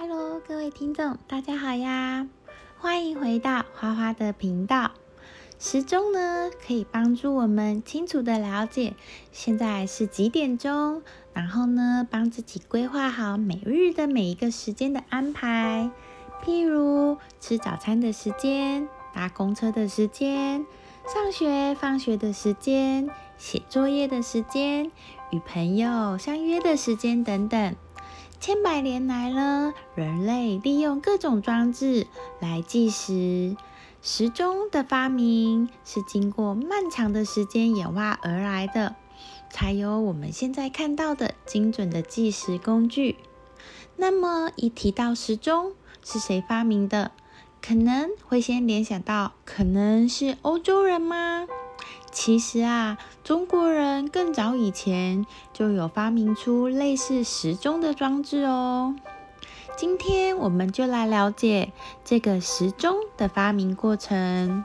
[0.00, 2.28] Hello，各位听众，大家好呀！
[2.78, 4.92] 欢迎回到花花的频道。
[5.58, 8.94] 时钟呢，可以帮助我们清楚的了解
[9.32, 15.90] 现在是几点钟，然后呢，帮自己规划好每日的每一个时间的安排，
[16.44, 20.64] 譬如吃早餐的时间、搭公车的时间、
[21.12, 24.92] 上学放学的时间、写作业的时间、
[25.32, 27.74] 与朋友相约的时间等等。
[28.40, 32.06] 千百年来呢，人类利用各种装置
[32.40, 33.56] 来计时。
[34.00, 38.94] 时钟的发明是经过漫长的时间演化而来的，
[39.50, 43.16] 才有我们现在看到的精准的计时工具。
[43.96, 45.72] 那么，一提到时钟
[46.04, 47.10] 是谁发明的，
[47.60, 51.48] 可能会先联想到，可能是欧洲人吗？
[52.10, 58.96] 其实啊，中国人更早以前就有发明出类似时钟的装置哦。
[59.76, 61.72] 今天我们就来了解
[62.04, 64.64] 这个时钟的发明过程。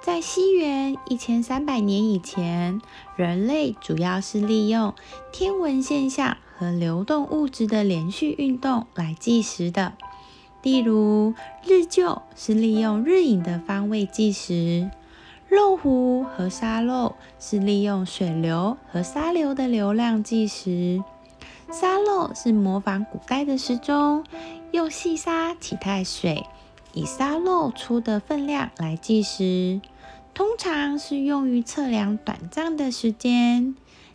[0.00, 2.80] 在西元一千三百年以前，
[3.16, 4.94] 人类主要是利用
[5.32, 9.92] 天文现象和流动物质的连续运动来计时的。
[10.62, 14.90] 例如，日晷是利用日影的方位计时。
[15.48, 21.02] 漏壶和沙漏是利用水流和沙流的流量计时。
[21.72, 24.24] 沙漏是模仿古代的时钟，
[24.72, 26.44] 用细沙取代水，
[26.92, 29.80] 以沙漏出的分量来计时。
[30.34, 33.74] 通常是用于测量短暂的时间，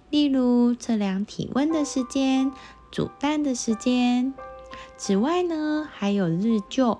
[0.09, 2.51] 例如测量体温的时间、
[2.91, 4.33] 煮蛋的时间。
[4.97, 6.99] 此外呢，还有日晷，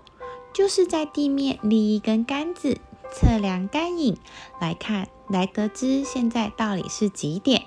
[0.54, 2.78] 就是在地面立一根杆子。
[3.12, 4.18] 测量干影
[4.60, 7.64] 来看，来得知现在到底是几点。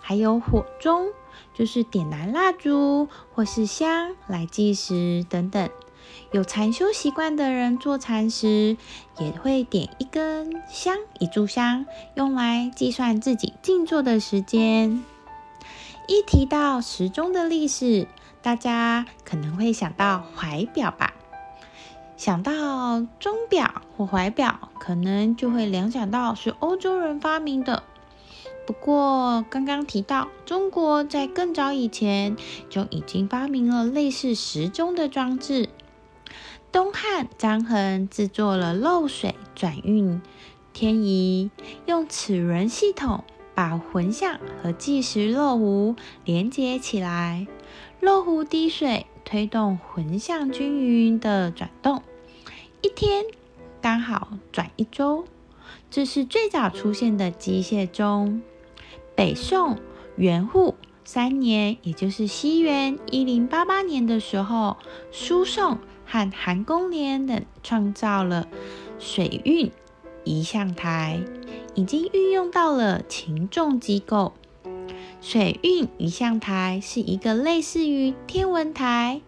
[0.00, 1.08] 还有火钟，
[1.54, 5.70] 就是点燃蜡烛或是香来计时等等。
[6.32, 8.76] 有禅修习惯的人做禅时，
[9.18, 11.86] 也会点一根香、一炷香，
[12.16, 15.04] 用来计算自己静坐的时间。
[16.08, 18.08] 一提到时钟的历史，
[18.42, 21.14] 大家可能会想到怀表吧。
[22.20, 22.52] 想到
[23.18, 27.82] 钟表或怀表，可能就会联想到是欧洲人发明的。
[28.66, 32.36] 不过，刚刚提到中国在更早以前
[32.68, 35.70] 就已经发明了类似时钟的装置。
[36.70, 40.20] 东汉张衡制作了漏水转运
[40.74, 41.50] 天仪，
[41.86, 47.46] 用齿轮系统把魂象和计时漏壶连接起来，
[47.98, 52.02] 漏壶滴水推动魂象均匀的转动。
[52.82, 53.26] 一天
[53.82, 55.26] 刚好转一周，
[55.90, 58.40] 这是最早出现的机械钟。
[59.14, 59.76] 北宋
[60.16, 64.78] 元护三年，也就是西元一零八八年的时候，
[65.12, 65.76] 苏颂
[66.06, 68.48] 和韩公廉等创造了
[68.98, 69.70] 水运
[70.24, 71.22] 仪象台，
[71.74, 74.32] 已经运用到了擒纵机构。
[75.20, 79.20] 水运仪象台是一个类似于天文台。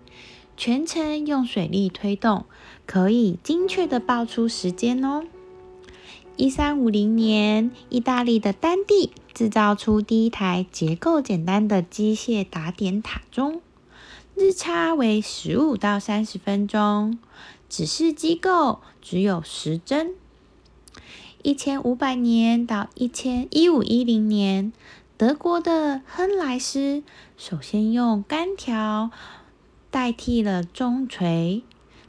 [0.55, 2.45] 全程用水力推动，
[2.93, 5.25] 可以精确的报出时间哦。
[6.37, 13.63] 一三五零年，意大利的丹蒂制造出第一台结构简单的机械打点塔钟，
[14.35, 17.19] 日差为十五到三十分钟，
[17.67, 20.15] 指示机构只有时针。
[21.43, 24.71] 一千五百年到一千一五一零年，
[25.17, 27.03] 德国的亨莱斯
[27.39, 29.11] 首先用杆条。
[29.91, 31.63] 代替了钟锤，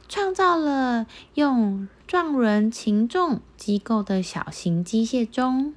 [0.08, 5.74] 创造了用撞轮擒纵机构的小型机械钟。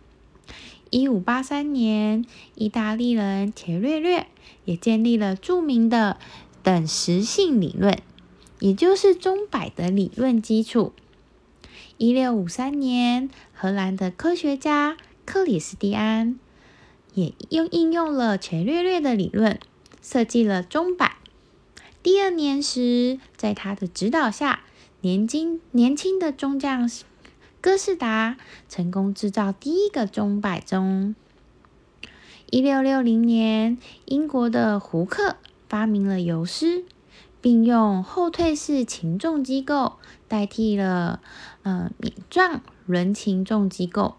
[0.89, 2.23] 一五八三年，
[2.55, 4.27] 意大利人伽略略
[4.63, 6.17] 也建立了著名的
[6.63, 7.97] 等时性理论，
[8.59, 10.93] 也就是钟摆的理论基础。
[11.97, 14.95] 一六五三年，荷兰的科学家
[15.25, 16.39] 克里斯蒂安
[17.13, 19.59] 也用应用了伽略略的理论，
[20.01, 21.16] 设计了钟摆。
[22.03, 24.61] 第二年时，在他的指导下，
[25.01, 26.89] 年轻年轻的中将
[27.59, 28.37] 哥斯达
[28.69, 31.15] 成功制造第一个钟摆钟。
[32.49, 35.35] 一六六零年，英国的胡克
[35.67, 36.85] 发明了游丝，
[37.41, 39.97] 并用后退式擒纵机构
[40.29, 41.21] 代替了
[41.63, 44.15] 呃免状轮擒纵机构。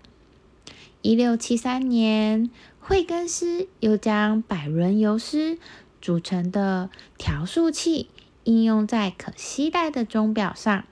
[1.01, 2.51] 一六七三年，
[2.81, 5.57] 惠更斯又将百轮游丝。
[6.01, 8.09] 组成的调速器
[8.45, 10.85] 应用在可携带的钟表上。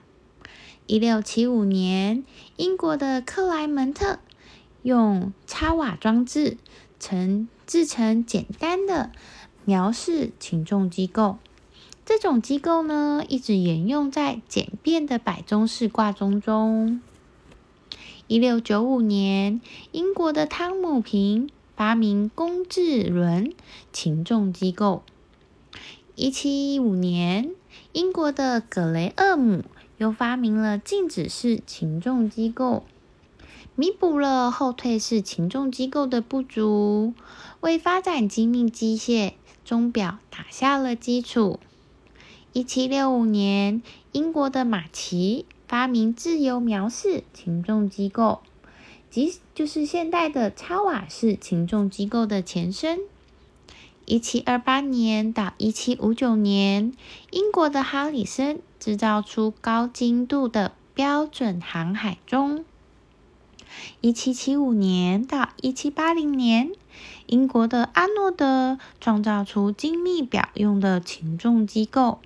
[0.86, 2.24] 一六七五年，
[2.56, 4.20] 英国的克莱门特
[4.82, 6.58] 用插瓦装置
[7.00, 9.10] 成制成简单的
[9.64, 11.38] 描式擒纵机构，
[12.04, 17.00] 这种机构呢，一直沿用在简便的摆钟式挂钟中。
[18.28, 19.60] 一六九五年，
[19.90, 23.52] 英国的汤姆平发明工字轮
[23.92, 25.02] 擒纵机构。
[26.14, 27.50] 一七一五年，
[27.92, 29.62] 英国的格雷厄姆
[29.98, 32.84] 又发明了静止式擒纵机构，
[33.74, 37.12] 弥补了后退式擒纵机构的不足，
[37.60, 41.60] 为发展精密机械钟表打下了基础。
[42.54, 43.82] 一七六五年，
[44.12, 48.40] 英国的马奇发明自由描式擒纵机构，
[49.16, 52.98] 即就是现代的超瓦式擒纵机构的前身。
[54.04, 56.92] 一七二八年到一七五九年，
[57.30, 62.66] 英国的哈里森制造出高精度的标准航海钟。
[64.02, 66.70] 一七七五年到一七八零年，
[67.24, 72.18] 英国的阿诺德创造出精密表用的擒纵机构。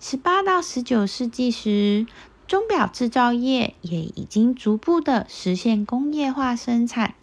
[0.00, 2.06] 十八到十九世纪时，
[2.46, 7.14] 钟表制造业也已经逐步的实现工业化生产，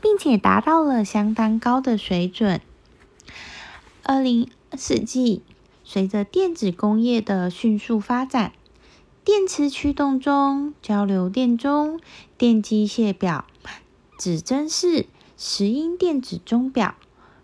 [0.00, 2.60] 并且达到了相当高的水准。
[4.02, 5.42] 二零世纪，
[5.84, 8.52] 随着电子工业的迅速发展，
[9.22, 12.00] 电磁驱动钟、交流电钟、
[12.38, 13.44] 电机械表、
[14.18, 15.06] 指针式
[15.36, 16.94] 石英电子钟表、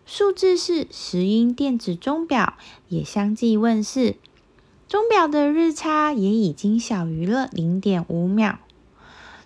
[0.07, 2.55] 数字式石英电子钟表
[2.89, 4.17] 也相继问世。
[4.89, 8.61] 钟表的日差也已经小于了零点五秒，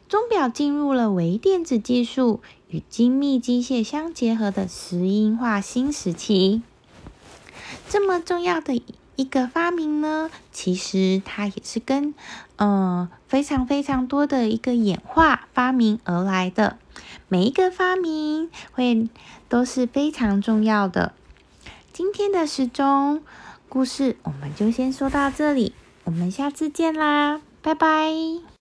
[0.07, 6.61] 钟表进入了微电子技术与精密机械相结合的石英化新时期。
[7.89, 8.83] 这么重要的
[9.17, 12.15] 一个发明呢，其实它也是跟
[12.57, 16.77] 呃非常非常多的一个演化发明而来的。
[17.29, 19.09] 每一个发明会
[19.49, 21.15] 都是非常重要的。
[21.95, 23.23] 今天的时钟。
[23.71, 25.73] 故事我们就先说到这里，
[26.03, 28.41] 我们下次见啦，拜拜。